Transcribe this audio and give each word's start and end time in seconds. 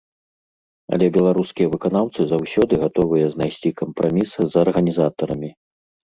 Але 0.95 1.05
беларускія 1.17 1.67
выканаўцы 1.73 2.21
заўсёды 2.31 2.79
гатовыя 2.83 3.25
знайсці 3.35 3.69
кампраміс 3.83 4.29
з 4.55 4.61
арганізатарамі. 4.63 5.51